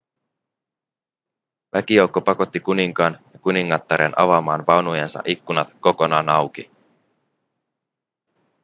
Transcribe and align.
väkijoukko 1.73 2.21
pakotti 2.21 2.59
kuninkaan 2.59 3.19
ja 3.33 3.39
kuningattaren 3.39 4.13
avaamaan 4.19 4.65
vaunujensa 4.67 5.19
ikkunat 5.25 5.73
kokonaan 5.79 6.29
auki 6.29 6.71